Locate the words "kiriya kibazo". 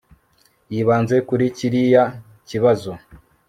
1.57-2.91